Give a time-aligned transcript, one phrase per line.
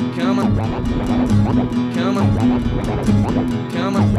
[0.00, 0.56] Come on.
[1.94, 2.26] Come on.
[3.70, 4.16] Come on.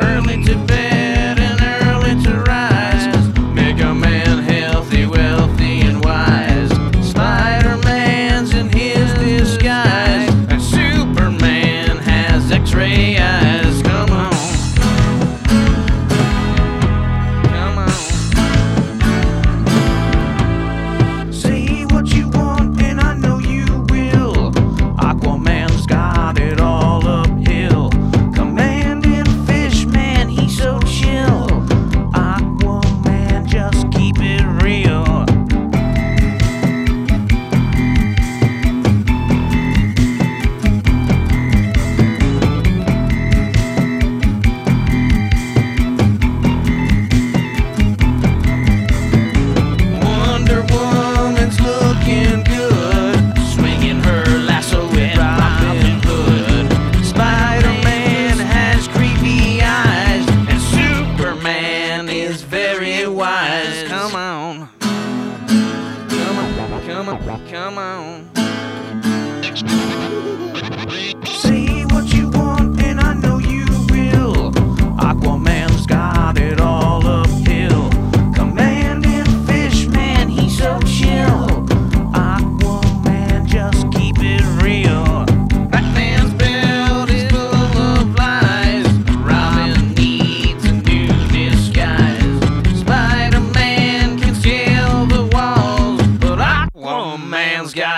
[0.00, 0.85] Early to bed.
[62.46, 63.82] very wise.
[63.88, 64.68] Come on.
[64.78, 68.30] Come on, come on, come on.
[71.26, 72.55] Say what you want.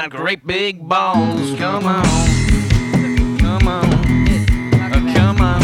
[0.08, 1.54] got great big balls.
[1.58, 2.04] Come on,
[3.38, 5.60] come on, uh, come on,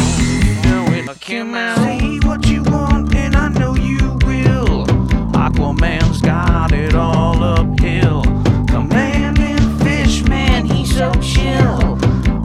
[0.62, 1.78] do it, come out.
[1.78, 4.86] Say what you want, and I know you will.
[5.32, 8.22] Aquaman's got it all uphill.
[8.66, 11.96] Commanding fish, man, he's so chill.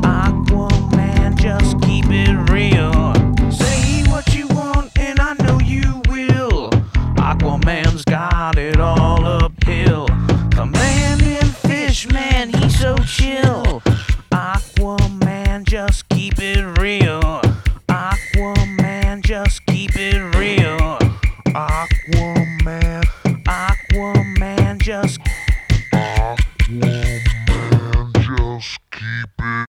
[0.04, 3.14] Aquaman, just keep it real.
[3.52, 6.70] Say what you want, and I know you will.
[7.18, 10.08] Aquaman's got it all uphill.
[10.52, 11.09] Command
[12.80, 13.82] so chill.
[14.32, 17.42] Aquaman, just keep it real.
[17.90, 20.98] Aquaman, just keep it real.
[21.54, 23.04] Aquaman,
[23.44, 25.20] Aquaman, just.